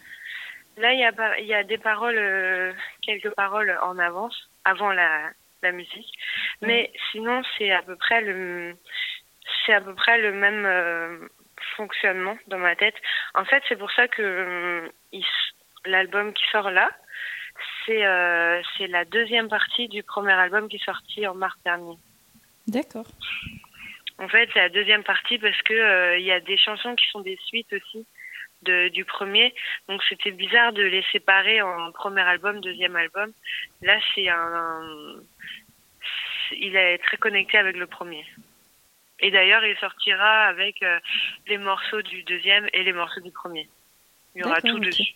Là, 0.78 0.94
il 0.94 1.00
y 1.00 1.04
a, 1.04 1.40
y 1.42 1.54
a 1.54 1.64
des 1.64 1.78
paroles, 1.78 2.76
quelques 3.02 3.34
paroles 3.36 3.78
en 3.82 3.98
avance, 3.98 4.50
avant 4.66 4.92
la, 4.92 5.32
la 5.64 5.72
musique. 5.72 6.14
Mais 6.62 6.92
sinon, 7.12 7.42
c'est 7.58 7.72
à 7.72 7.82
peu 7.82 7.96
près 7.96 8.22
le, 8.22 8.76
c'est 9.66 9.74
à 9.74 9.82
peu 9.82 9.94
près 9.94 10.20
le 10.20 10.34
même 10.34 10.66
euh, 10.66 11.28
fonctionnement 11.76 12.38
dans 12.48 12.58
ma 12.58 12.76
tête. 12.76 12.96
En 13.34 13.46
fait, 13.46 13.64
c'est 13.68 13.78
pour 13.78 13.92
ça 13.92 14.08
que 14.08 14.22
euh, 14.22 14.90
l'album 15.86 16.34
qui 16.34 16.44
sort 16.52 16.72
là, 16.72 16.90
c'est 17.86 18.06
euh, 18.06 18.62
la 18.88 19.06
deuxième 19.06 19.50
partie 19.50 19.88
du 19.88 20.04
premier 20.04 20.34
album 20.34 20.68
qui 20.70 20.78
est 20.78 20.86
sorti 20.86 21.28
en 21.28 21.36
mars 21.36 21.58
dernier. 21.64 21.98
D'accord. 22.68 23.08
En 24.18 24.28
fait, 24.28 24.50
c'est 24.54 24.60
la 24.60 24.70
deuxième 24.70 25.04
partie 25.04 25.40
parce 25.40 25.62
que 25.64 26.18
il 26.18 26.24
y 26.24 26.32
a 26.32 26.40
des 26.40 26.58
chansons 26.58 26.96
qui 26.96 27.08
sont 27.10 27.22
des 27.22 27.38
suites 27.48 27.74
aussi 27.74 28.06
de, 28.64 28.90
du 28.90 29.06
premier. 29.06 29.54
Donc 29.88 30.02
c'était 30.08 30.32
bizarre 30.32 30.74
de 30.74 30.84
les 30.84 31.04
séparer 31.12 31.62
en 31.62 31.92
premier 31.92 32.22
album, 32.22 32.62
deuxième 32.62 32.96
album. 32.96 33.32
Là, 33.82 33.98
c'est 34.14 34.30
un, 34.30 34.82
il 36.52 36.76
est 36.76 36.98
très 37.00 37.18
connecté 37.18 37.58
avec 37.58 37.78
le 37.78 37.88
premier. 37.88 38.26
Et 39.22 39.30
d'ailleurs, 39.32 39.64
il 39.64 39.78
sortira 39.78 40.48
avec 40.48 40.82
euh, 40.82 41.00
les 41.48 41.58
morceaux 41.58 42.02
du 42.02 42.24
deuxième 42.24 42.68
et 42.74 42.84
les 42.84 42.94
morceaux 42.94 43.22
du 43.22 43.32
premier. 43.32 43.70
Il 44.36 44.42
y 44.42 44.44
aura 44.44 44.62
tout 44.62 44.80
dessus. 44.80 45.16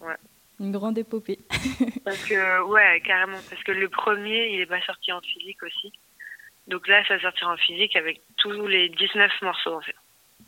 Ouais. 0.00 0.16
Une 0.58 0.72
grande 0.72 0.98
épopée. 0.98 1.38
parce 2.04 2.24
que, 2.24 2.62
ouais, 2.64 3.00
carrément. 3.04 3.38
Parce 3.48 3.62
que 3.62 3.72
le 3.72 3.88
premier, 3.88 4.52
il 4.52 4.58
n'est 4.58 4.66
pas 4.66 4.80
sorti 4.82 5.12
en 5.12 5.20
physique 5.20 5.62
aussi. 5.62 5.92
Donc 6.66 6.88
là, 6.88 7.04
ça 7.06 7.18
sortira 7.20 7.52
en 7.52 7.56
physique 7.56 7.94
avec 7.96 8.20
tous 8.36 8.66
les 8.66 8.88
19 8.88 9.30
morceaux, 9.42 9.74
en 9.74 9.80
fait. 9.80 9.94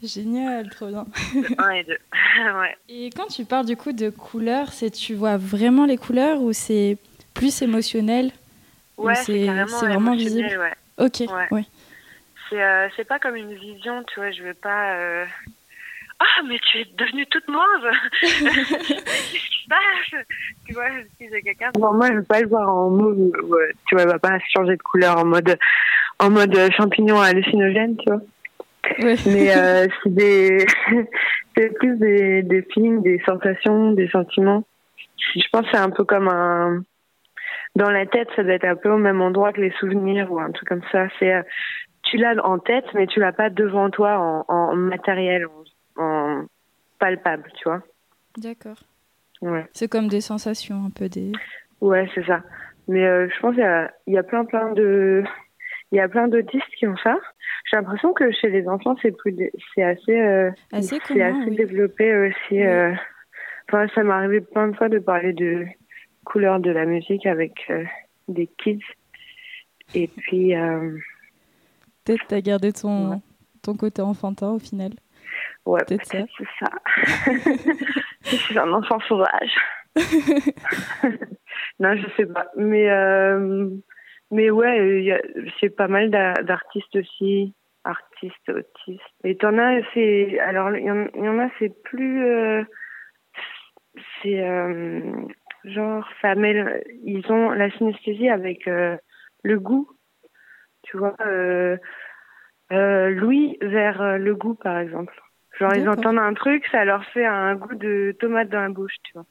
Génial, 0.02 0.68
trop 0.70 0.88
bien. 0.88 1.06
Un 1.58 1.70
et 1.70 1.84
deux. 1.84 1.98
ouais. 2.58 2.76
Et 2.88 3.10
quand 3.10 3.26
tu 3.26 3.44
parles 3.44 3.66
du 3.66 3.76
coup 3.76 3.92
de 3.92 4.10
couleurs, 4.10 4.72
c'est 4.72 4.90
tu 4.90 5.14
vois 5.14 5.36
vraiment 5.36 5.86
les 5.86 5.96
couleurs 5.96 6.40
ou 6.40 6.52
c'est 6.52 6.98
plus 7.34 7.62
émotionnel? 7.62 8.32
Ouais, 8.96 9.14
c'est 9.14 9.46
vraiment 9.46 10.14
visible? 10.14 10.58
Ouais. 10.58 10.72
Ok, 10.98 11.22
ouais. 11.50 11.64
C'est 12.96 13.06
pas 13.06 13.18
comme 13.18 13.36
une 13.36 13.54
vision, 13.54 14.02
tu 14.04 14.20
vois, 14.20 14.30
je 14.30 14.42
veux 14.42 14.54
pas. 14.54 14.94
Euh, 14.94 15.24
ah, 16.18 16.42
mais 16.46 16.58
tu 16.58 16.78
es 16.78 16.86
devenue 16.96 17.26
toute 17.26 17.48
mauve 17.48 17.90
Qu'est-ce 18.20 19.32
qui 19.32 19.64
se 19.64 19.68
passe? 19.68 20.24
Tu 20.66 20.74
vois, 20.74 20.88
si 21.18 21.28
c'est 21.30 21.42
quelqu'un. 21.42 21.70
Bon, 21.74 21.92
moi, 21.94 22.08
je 22.08 22.14
veux 22.14 22.22
pas 22.22 22.40
le 22.40 22.48
voir 22.48 22.68
en 22.68 22.90
mauve. 22.90 23.32
Tu 23.86 23.94
vois, 23.94 24.04
il 24.04 24.08
va 24.08 24.18
pas 24.18 24.38
changer 24.54 24.76
de 24.76 24.82
couleur 24.82 25.18
en 25.18 25.24
mode, 25.24 25.58
en 26.18 26.30
mode 26.30 26.56
champignon 26.76 27.20
hallucinogène, 27.20 27.96
tu 27.96 28.04
vois. 28.08 28.22
Ouais. 29.00 29.16
Mais 29.26 29.56
euh, 29.56 29.86
c'est 30.02 30.14
des, 30.14 30.66
c'est 31.56 31.74
plus 31.74 31.96
des, 31.98 32.42
des 32.42 32.62
feelings, 32.72 33.02
des 33.02 33.20
sensations, 33.26 33.92
des 33.92 34.08
sentiments. 34.08 34.64
Je 35.34 35.42
pense 35.52 35.62
que 35.62 35.68
c'est 35.72 35.78
un 35.78 35.90
peu 35.90 36.04
comme 36.04 36.28
un, 36.28 36.82
dans 37.76 37.90
la 37.90 38.06
tête, 38.06 38.28
ça 38.36 38.42
doit 38.42 38.54
être 38.54 38.64
un 38.64 38.76
peu 38.76 38.90
au 38.90 38.98
même 38.98 39.20
endroit 39.20 39.52
que 39.52 39.60
les 39.60 39.72
souvenirs 39.78 40.30
ou 40.30 40.40
un 40.40 40.50
truc 40.50 40.68
comme 40.68 40.82
ça. 40.90 41.06
C'est, 41.18 41.32
euh, 41.32 41.42
tu 42.12 42.18
l'as 42.18 42.34
en 42.44 42.58
tête, 42.58 42.84
mais 42.94 43.06
tu 43.06 43.20
l'as 43.20 43.32
pas 43.32 43.48
devant 43.48 43.88
toi 43.88 44.18
en, 44.18 44.44
en 44.54 44.76
matériel, 44.76 45.46
en, 45.96 46.02
en 46.02 46.44
palpable, 46.98 47.50
tu 47.56 47.64
vois. 47.64 47.80
D'accord. 48.36 48.76
Ouais. 49.40 49.66
C'est 49.72 49.88
comme 49.90 50.08
des 50.08 50.20
sensations, 50.20 50.84
un 50.86 50.90
peu 50.90 51.08
des. 51.08 51.32
Ouais, 51.80 52.06
c'est 52.14 52.24
ça. 52.26 52.42
Mais 52.86 53.04
euh, 53.06 53.28
je 53.34 53.40
pense 53.40 53.54
qu'il 53.54 53.88
y 54.08 54.12
y 54.12 54.18
a 54.18 54.22
plein, 54.22 54.44
plein 54.44 54.72
de, 54.72 55.24
il 55.90 55.96
y 55.96 56.00
a 56.00 56.08
plein 56.08 56.28
d'autistes 56.28 56.74
qui 56.78 56.86
ont 56.86 56.96
ça. 56.98 57.16
J'ai 57.70 57.76
l'impression 57.78 58.12
que 58.12 58.30
chez 58.30 58.50
les 58.50 58.68
enfants, 58.68 58.94
c'est 59.00 59.16
plus, 59.16 59.34
c'est 59.74 59.82
assez, 59.82 60.20
euh, 60.20 60.50
Assez 60.72 60.98
c'est 61.00 61.14
commun, 61.14 61.40
assez 61.40 61.50
oui. 61.50 61.56
développé 61.56 62.14
aussi. 62.28 62.36
Oui. 62.52 62.62
euh, 62.66 62.92
Enfin, 63.68 63.86
ça 63.94 64.02
m'est 64.02 64.12
arrivé 64.12 64.40
plein 64.42 64.68
de 64.68 64.76
fois 64.76 64.88
de 64.90 64.98
parler 64.98 65.32
de 65.32 65.64
couleurs 66.24 66.60
de 66.60 66.70
la 66.70 66.84
musique 66.84 67.24
avec 67.24 67.52
euh, 67.70 67.84
des 68.28 68.46
kids. 68.58 68.84
Et 69.94 70.08
puis, 70.08 70.54
Peut-être 72.04 72.26
t'as 72.28 72.40
gardé 72.40 72.72
ton, 72.72 73.10
Ouais. 73.12 73.16
ton 73.62 73.74
côté 73.76 74.02
enfantin 74.02 74.50
au 74.50 74.58
final. 74.58 74.90
ouais, 75.66 75.80
Peut-être 75.86 76.10
peut-être 76.10 76.28
c'est 76.38 76.64
ça. 76.64 76.70
je 78.24 78.36
suis 78.36 78.58
un 78.58 78.72
enfant 78.72 78.98
sauvage. 79.00 79.54
non, 81.78 81.94
je 81.96 82.06
sais 82.16 82.26
pas. 82.26 82.46
Mais, 82.56 82.90
euh, 82.90 83.68
mais 84.30 84.50
ouais, 84.50 85.22
c'est 85.60 85.70
pas 85.70 85.88
mal 85.88 86.10
d'a- 86.10 86.42
d'artistes 86.42 86.96
aussi, 86.96 87.54
artistes, 87.84 88.48
autistes. 88.48 89.02
Et 89.24 89.36
t'en 89.36 89.58
as, 89.58 89.80
c'est, 89.94 90.38
alors 90.40 90.74
il 90.76 90.84
y, 90.84 90.90
en- 90.90 91.08
il 91.14 91.24
y 91.24 91.28
en 91.28 91.38
a, 91.38 91.48
c'est 91.58 91.72
plus, 91.84 92.24
euh, 92.24 92.64
c'est 94.22 94.40
euh, 94.42 95.12
genre, 95.64 96.06
ça 96.20 96.34
mêle, 96.34 96.82
ils 97.04 97.30
ont 97.30 97.50
la 97.50 97.70
synesthésie 97.72 98.28
avec 98.28 98.66
euh, 98.68 98.96
le 99.42 99.58
goût. 99.60 99.88
Tu 100.82 100.96
vois, 100.96 101.14
euh, 101.20 101.76
euh, 102.72 103.10
Louis 103.10 103.58
vers 103.60 104.00
euh, 104.00 104.18
le 104.18 104.34
goût, 104.34 104.54
par 104.54 104.78
exemple. 104.78 105.14
Genre, 105.58 105.74
ils 105.74 105.88
entendent 105.88 106.18
un 106.18 106.34
truc, 106.34 106.64
ça 106.72 106.84
leur 106.84 107.04
fait 107.06 107.26
un 107.26 107.54
goût 107.54 107.74
de 107.74 108.16
tomate 108.18 108.48
dans 108.48 108.62
la 108.62 108.68
bouche, 108.70 108.96
tu 109.02 109.12
vois. 109.12 109.26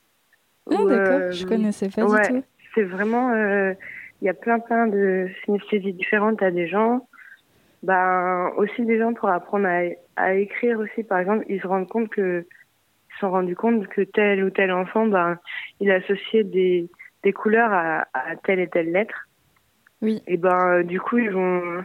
Ah, 0.72 0.86
d'accord, 0.88 1.32
je 1.32 1.46
connaissais 1.46 1.90
pas 1.90 2.06
ouais. 2.06 2.22
du 2.22 2.28
tout. 2.28 2.44
c'est 2.76 2.84
vraiment 2.84 3.34
il 3.34 4.26
y 4.26 4.30
a 4.30 4.34
plein 4.34 4.60
plein 4.60 4.88
de 4.88 5.28
synesthésies 5.44 5.94
différentes 5.94 6.42
à 6.44 6.52
des 6.52 6.68
gens 6.68 7.08
ben 7.82 8.52
aussi 8.58 8.86
des 8.86 9.00
gens 9.00 9.14
pour 9.14 9.30
apprendre 9.30 9.68
à, 9.68 9.82
à 10.16 10.36
écrire 10.36 10.80
aussi 10.80 11.04
par 11.04 11.18
exemple 11.18 11.46
ils 11.50 11.60
se 11.60 11.68
rendent 11.68 11.90
compte 11.90 12.10
que 12.10 12.46
sont 13.20 13.32
rendus 13.32 13.56
compte 13.56 13.88
que 13.88 14.02
tel 14.02 14.44
ou 14.44 14.52
tel 14.52 14.72
enfant 14.72 15.08
ben 15.08 15.40
il 15.80 15.90
associait 15.92 16.44
des 16.44 16.88
des 17.24 17.34
couleurs 17.34 17.74
à, 17.74 18.06
à 18.14 18.36
telle 18.44 18.60
et 18.60 18.68
telle 18.68 18.92
lettre 18.92 19.28
Oui. 20.02 20.22
et 20.28 20.38
ben 20.38 20.80
euh, 20.80 20.84
du 20.84 21.00
coup 21.00 21.18
ils 21.18 21.32
vont 21.32 21.84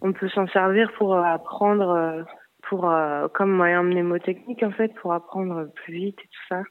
on 0.00 0.12
peut 0.12 0.28
s'en 0.28 0.46
servir 0.48 0.92
pour 0.96 1.16
apprendre 1.16 1.90
euh, 1.90 2.22
pour 2.68 2.90
euh, 2.90 3.28
comme 3.28 3.50
moyen 3.50 3.82
mnémotechnique 3.82 4.62
en 4.62 4.70
fait 4.70 4.94
pour 4.94 5.12
apprendre 5.12 5.68
plus 5.74 5.94
vite 5.94 6.18
et 6.20 6.28
tout 6.28 6.46
ça 6.48 6.62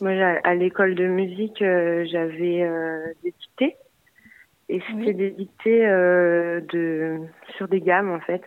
moi, 0.00 0.12
à 0.44 0.54
l'école 0.54 0.94
de 0.94 1.06
musique, 1.06 1.62
euh, 1.62 2.04
j'avais 2.10 2.62
euh, 2.62 3.06
des 3.22 3.32
dictées. 3.32 3.76
Et 4.68 4.80
c'était 4.80 4.94
Oui. 5.10 5.14
des 5.14 5.30
dictées 5.30 5.86
euh, 5.86 6.60
de, 6.72 7.18
sur 7.56 7.68
des 7.68 7.80
gammes, 7.80 8.10
en 8.10 8.20
fait. 8.20 8.42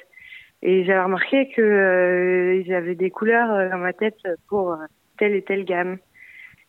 Et 0.62 0.84
j'avais 0.84 1.01
remarqué 1.01 1.50
que 1.51 1.62
euh, 1.62 2.63
j'avais 2.68 2.96
des 2.96 3.10
couleurs 3.10 3.51
euh, 3.51 3.70
dans 3.70 3.77
ma 3.77 3.94
tête 3.94 4.18
pour 4.50 4.74
euh, 4.74 4.77
telle 5.18 5.34
et 5.34 5.41
telle 5.44 5.63
gamme. 5.63 5.98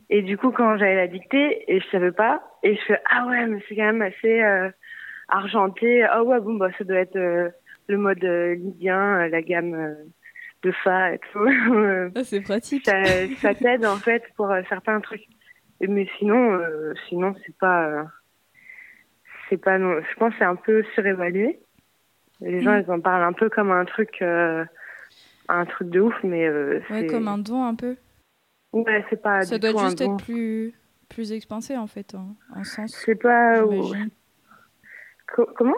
Et 0.08 0.22
du 0.22 0.36
coup, 0.38 0.50
quand 0.50 0.76
j'avais 0.76 0.94
la 0.96 1.08
dictée, 1.08 1.64
et 1.72 1.80
je 1.80 1.88
savais 1.88 2.12
pas, 2.12 2.42
et 2.62 2.76
je 2.76 2.80
fais 2.82 3.00
ah 3.10 3.26
ouais, 3.26 3.46
mais 3.46 3.60
c'est 3.68 3.76
quand 3.76 3.92
même 3.92 4.02
assez 4.02 4.42
euh, 4.42 4.70
argenté. 5.30 6.02
Ah 6.04 6.22
ouais, 6.24 6.40
bon 6.40 6.54
bah 6.54 6.68
ça 6.78 6.84
doit 6.84 6.98
être 6.98 7.16
euh, 7.16 7.48
le 7.88 7.96
mode 7.98 8.22
euh, 8.24 8.54
lydien, 8.54 9.20
euh, 9.22 9.28
la 9.28 9.42
gamme 9.42 9.96
de 10.62 10.72
fa 10.72 11.14
et 11.14 11.18
tout. 11.32 11.46
Ah, 12.14 12.24
c'est 12.24 12.40
pratique. 12.42 12.84
ça, 12.86 13.02
ça 13.40 13.54
t'aide 13.54 13.84
en 13.86 13.96
fait 13.96 14.22
pour 14.36 14.52
certains 14.68 15.00
trucs. 15.00 15.26
Mais 15.80 16.06
sinon, 16.18 16.52
euh, 16.54 16.92
sinon 17.08 17.34
c'est 17.46 17.56
pas, 17.56 17.86
euh, 17.86 18.02
c'est 19.48 19.56
pas 19.56 19.78
non. 19.78 20.00
Je 20.00 20.14
pense 20.16 20.32
que 20.32 20.38
c'est 20.38 20.44
un 20.44 20.56
peu 20.56 20.82
surévalué. 20.94 21.60
Les 22.42 22.60
gens 22.60 22.76
Mm. 22.76 22.84
ils 22.86 22.90
en 22.90 23.00
parlent 23.00 23.22
un 23.24 23.32
peu 23.32 23.48
comme 23.50 23.70
un 23.70 23.84
truc, 23.84 24.18
euh, 24.22 24.64
un 25.48 25.64
truc 25.66 25.88
de 25.90 26.00
ouf, 26.00 26.14
mais 26.22 26.48
Ouais, 26.90 27.06
comme 27.06 27.28
un 27.28 27.38
don 27.38 27.64
un 27.64 27.74
peu. 27.74 27.96
ouais, 28.72 29.04
c'est 29.10 29.20
pas. 29.20 29.42
Ça 29.42 29.56
du 29.56 29.60
doit 29.60 29.72
tout 29.72 29.78
un 29.80 29.84
juste 29.86 29.98
don. 30.02 30.16
être 30.16 30.24
plus, 30.24 30.74
plus 31.08 31.32
expansé 31.32 31.76
en 31.76 31.86
fait, 31.86 32.14
en, 32.14 32.36
en 32.54 32.64
sens. 32.64 32.92
C'est 33.04 33.14
pas. 33.20 33.56
j'imagine. 33.64 34.10
Co- 35.34 35.50
comment? 35.56 35.76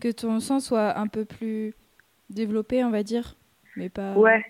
Que 0.00 0.10
ton 0.12 0.40
sens 0.40 0.66
soit 0.66 0.98
un 0.98 1.06
peu 1.06 1.24
plus 1.24 1.74
développé, 2.30 2.84
on 2.84 2.90
va 2.90 3.02
dire. 3.02 3.36
Mais 3.76 3.88
pas. 3.88 4.12
Ouais, 4.14 4.44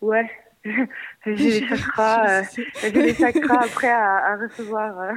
ouais. 0.00 0.30
J'ai 1.26 1.34
des 1.34 1.66
chakras. 1.66 2.40
euh. 2.40 2.42
J'ai 2.82 2.90
des 2.92 3.14
chakras 3.14 3.62
après 3.64 3.88
à, 3.88 4.16
à 4.32 4.36
recevoir 4.36 5.00
euh, 5.00 5.12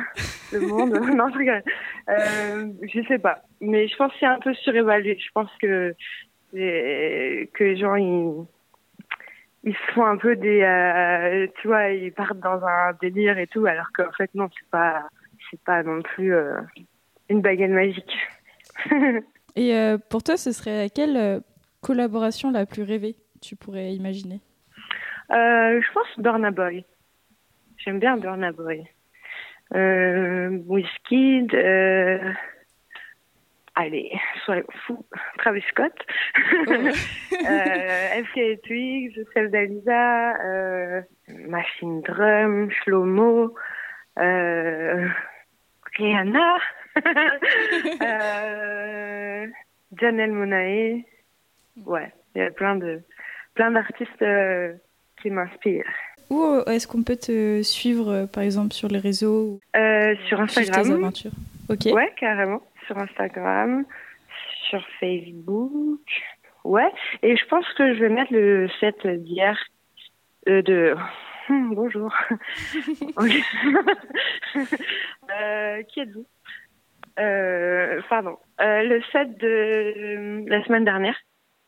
le 0.54 0.62
monde. 0.62 0.92
non, 1.16 1.30
je 1.30 1.38
rigole. 1.38 1.64
Euh, 2.10 2.68
je 2.82 3.02
sais 3.08 3.20
pas. 3.20 3.44
Mais 3.62 3.88
je 3.88 3.96
pense 3.96 4.12
que 4.14 4.20
c'est 4.20 4.26
un 4.26 4.40
peu 4.40 4.54
surévalué. 4.56 5.18
Je 5.20 5.30
pense 5.34 5.52
que 5.62 5.94
les, 6.54 7.50
que 7.54 7.64
les 7.64 7.78
gens, 7.78 7.96
ils, 7.96 8.46
ils 9.64 9.76
se 9.76 9.92
font 9.94 10.06
un 10.06 10.18
peu 10.18 10.36
des... 10.36 10.62
euh, 10.62 11.48
tu 11.62 11.68
vois, 11.68 11.90
ils 11.90 12.12
partent 12.12 12.40
dans 12.40 12.64
un 12.66 12.94
délire 13.02 13.38
et 13.38 13.48
tout, 13.48 13.66
alors 13.66 13.92
qu'en 13.94 14.12
fait, 14.14 14.34
non, 14.34 14.50
c'est 14.58 14.70
pas, 14.70 15.08
c'est 15.52 15.62
pas 15.62 15.84
non 15.84 16.02
plus 16.02 16.34
euh, 16.34 16.60
une 17.30 17.42
baguette 17.42 17.72
magique. 17.72 18.18
Et 19.56 19.76
euh, 19.76 19.98
pour 20.10 20.24
toi, 20.24 20.38
ce 20.38 20.52
serait 20.52 20.84
laquelle 20.84 21.18
euh, 21.18 21.40
collaboration 21.82 22.52
la 22.52 22.66
plus 22.66 22.84
rêvée 22.84 23.16
tu 23.42 23.56
pourrais 23.56 23.94
imaginer? 23.94 24.42
Euh, 25.32 25.82
je 25.82 25.92
pense 25.94 26.08
Burna 26.18 26.52
Boy. 26.52 26.84
J'aime 27.78 28.00
bien 28.00 28.18
Burna 28.18 28.52
Boy. 28.52 28.84
Euh, 29.74 30.60
Wizkid, 30.68 31.54
euh... 31.54 32.32
allez, 33.74 34.12
soyons 34.46 34.66
fous, 34.86 35.06
Travis 35.40 35.64
Scott, 35.70 35.94
euh, 36.70 38.24
FK 38.24 38.62
Twigs, 38.64 39.20
Zelda 39.34 39.66
Lisa, 39.66 40.38
euh, 40.44 41.02
Machine 41.28 42.02
Drum, 42.02 42.70
Shlomo, 42.70 43.56
Rihanna, 45.98 46.58
euh, 48.02 49.48
Janelle 50.00 50.32
Monae. 50.32 51.04
Ouais, 51.86 52.12
il 52.36 52.40
y 52.40 52.42
a 52.42 52.52
plein 52.52 52.76
de 52.76 53.02
plein 53.54 53.72
d'artistes 53.72 54.22
euh, 54.22 54.74
qui 55.22 55.30
m'inspirent. 55.30 55.86
Où 56.30 56.44
euh, 56.44 56.66
est-ce 56.66 56.88
qu'on 56.88 57.04
peut 57.04 57.16
te 57.16 57.62
suivre, 57.62 58.12
euh, 58.12 58.26
par 58.26 58.44
exemple, 58.44 58.74
sur 58.74 58.88
les 58.90 59.00
réseaux 59.00 59.60
Euh, 59.76 60.16
sur 60.28 60.38
suivre 60.50 60.54
tes 60.54 60.70
Instagram, 60.78 61.04
aventures? 61.04 61.32
Ok. 61.70 61.86
ouais, 61.94 62.14
carrément. 62.18 62.62
Sur 62.88 62.98
Instagram, 62.98 63.86
sur 64.70 64.86
Facebook, 65.00 66.02
ouais. 66.64 66.92
Et 67.24 67.36
je 67.36 67.46
pense 67.46 67.66
que 67.78 67.94
je 67.94 68.00
vais 68.00 68.10
mettre 68.10 68.34
le 68.34 68.68
set 68.80 69.06
d'hier 69.08 69.58
de. 70.48 70.96
Hum, 71.50 71.76
bonjour. 71.76 72.14
Euh, 75.42 75.82
qui 75.84 76.00
êtes-vous? 76.02 76.26
Euh, 77.20 78.00
Pardon. 78.10 78.38
Euh, 78.62 78.84
le 78.84 79.02
set 79.12 79.38
de 79.40 80.48
la 80.48 80.64
semaine 80.66 80.86
dernière. 80.86 81.16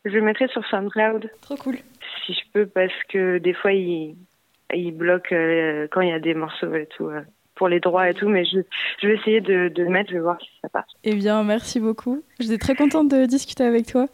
Je 0.05 0.12
le 0.12 0.22
mettrai 0.22 0.48
sur 0.48 0.65
SoundCloud 0.67 1.29
Trop 1.41 1.55
cool. 1.57 1.77
si 2.25 2.34
je 2.34 2.39
peux 2.53 2.65
parce 2.67 2.93
que 3.10 3.39
des 3.39 3.53
fois 3.53 3.74
il 3.74 4.15
il 4.74 4.91
bloque 4.96 5.31
euh, 5.34 5.88
quand 5.91 6.01
il 6.01 6.10
y 6.10 6.13
a 6.13 6.19
des 6.19 6.34
morceaux 6.34 6.74
et 6.75 6.86
tout 6.96 7.10
pour 7.55 7.67
les 7.67 7.79
droits 7.79 8.10
et 8.10 8.13
tout 8.13 8.29
mais 8.29 8.46
je 8.46 8.60
je 9.01 9.07
vais 9.07 9.15
essayer 9.15 9.41
de 9.41 9.67
de 9.69 9.84
le 9.84 9.89
mettre 9.89 10.10
je 10.12 10.15
vais 10.15 10.22
voir 10.22 10.39
si 10.39 10.48
ça 10.62 10.69
passe 10.69 10.86
Eh 11.03 11.15
bien, 11.15 11.43
merci 11.43 11.79
beaucoup. 11.81 12.24
J'étais 12.39 12.57
très 12.60 12.75
contente 12.75 13.10
de 13.10 13.25
discuter 13.25 13.63
avec 13.65 13.88
toi. 13.88 14.05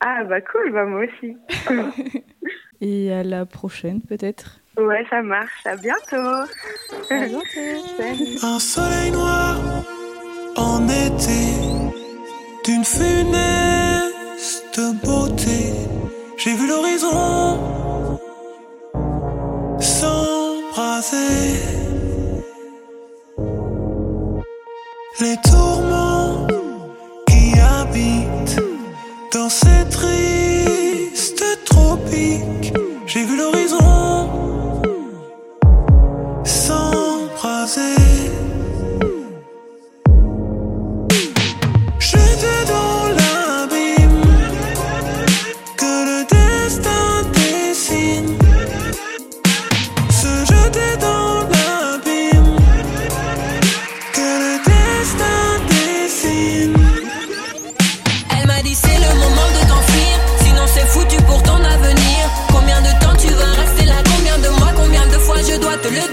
ah 0.00 0.24
bah 0.24 0.40
cool 0.40 0.72
bah 0.72 0.84
moi 0.86 1.04
aussi 1.04 1.36
Et 2.80 3.12
à 3.12 3.22
la 3.24 3.44
prochaine, 3.46 4.00
peut-être. 4.02 4.60
Ouais, 4.78 5.06
ça 5.08 5.22
marche. 5.22 5.64
À 5.64 5.76
bientôt. 5.76 6.46
Un 8.42 8.58
soleil 8.58 9.10
noir 9.10 9.56
en 10.56 10.86
été, 10.88 11.54
d'une 12.64 12.84
funeste 12.84 14.80
beauté. 15.02 15.72
J'ai 16.36 16.54
vu 16.54 16.68
l'horizon 16.68 17.58
s'embraser. 19.80 21.54
Les 25.20 25.36
tourments 25.50 26.46
qui 27.26 27.58
habitent 27.58 28.60
dans 29.32 29.48
cette 29.48 29.94
rive. 29.94 30.35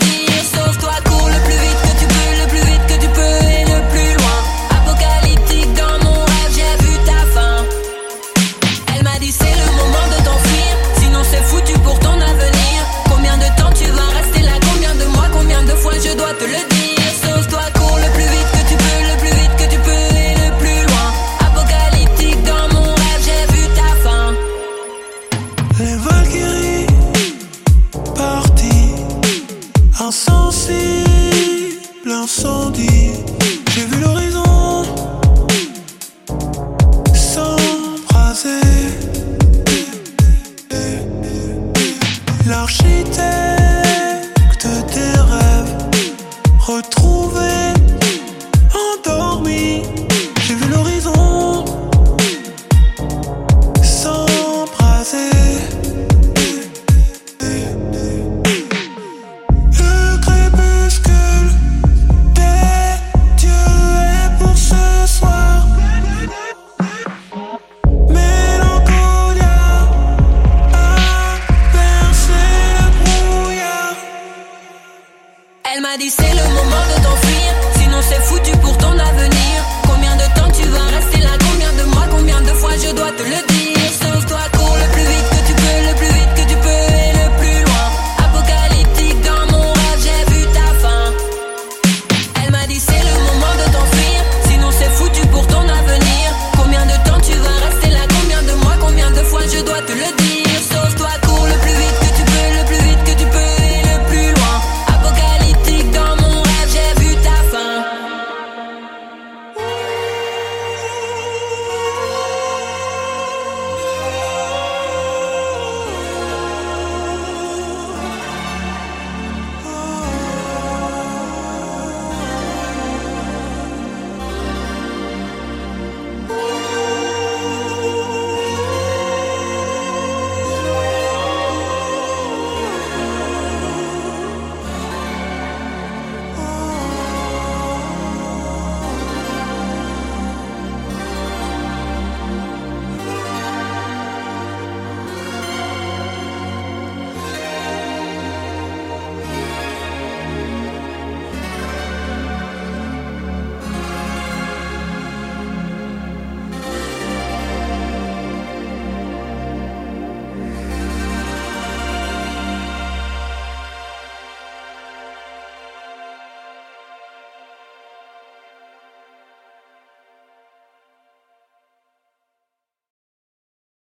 melody 0.02 0.33